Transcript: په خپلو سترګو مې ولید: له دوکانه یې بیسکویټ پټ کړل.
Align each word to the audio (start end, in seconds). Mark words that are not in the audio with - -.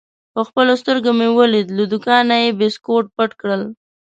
په 0.33 0.41
خپلو 0.47 0.73
سترګو 0.81 1.11
مې 1.19 1.27
ولید: 1.39 1.67
له 1.77 1.83
دوکانه 1.91 2.35
یې 2.43 2.49
بیسکویټ 2.59 3.05
پټ 3.15 3.31
کړل. 3.41 3.61